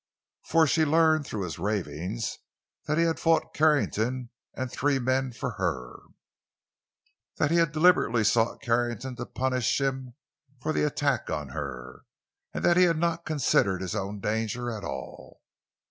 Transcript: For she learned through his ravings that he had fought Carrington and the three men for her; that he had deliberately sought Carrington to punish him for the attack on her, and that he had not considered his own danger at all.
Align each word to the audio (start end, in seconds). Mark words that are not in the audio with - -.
For 0.47 0.65
she 0.65 0.83
learned 0.83 1.27
through 1.27 1.43
his 1.43 1.59
ravings 1.59 2.39
that 2.87 2.97
he 2.97 3.03
had 3.03 3.19
fought 3.19 3.53
Carrington 3.53 4.31
and 4.55 4.67
the 4.67 4.75
three 4.75 4.97
men 4.97 5.31
for 5.31 5.51
her; 5.59 5.99
that 7.37 7.51
he 7.51 7.57
had 7.57 7.71
deliberately 7.71 8.23
sought 8.23 8.63
Carrington 8.63 9.15
to 9.17 9.27
punish 9.27 9.79
him 9.79 10.15
for 10.59 10.73
the 10.73 10.81
attack 10.87 11.29
on 11.29 11.49
her, 11.49 12.01
and 12.51 12.65
that 12.65 12.77
he 12.77 12.85
had 12.85 12.97
not 12.97 13.25
considered 13.25 13.81
his 13.83 13.93
own 13.93 14.19
danger 14.19 14.71
at 14.71 14.83
all. 14.83 15.39